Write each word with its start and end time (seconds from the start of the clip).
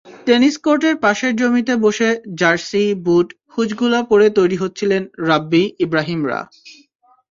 Tennis 0.25 0.55
কোর্টের 0.57 0.95
পাশের 0.97 1.33
জমিতে 1.35 1.73
বসে 1.77 2.09
জার্সি, 2.35 2.85
বুট, 3.05 3.27
হুজগুলো 3.55 3.97
পরে 4.09 4.27
তৈরি 4.29 4.57
হচ্ছিলেন 4.57 5.01
রাব্বি-ইব্রাহিমরা। 5.27 6.39